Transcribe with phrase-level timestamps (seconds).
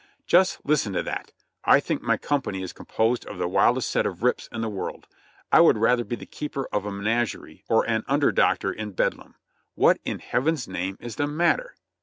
[0.25, 1.31] "Just listen to that!
[1.63, 5.05] I think my company is composed of the wildest set of rips in the world!
[5.51, 9.35] I would rather be the keeper of a menagerie or an under doctor in bedlam!
[9.75, 11.75] What in Heaven's name is the matter?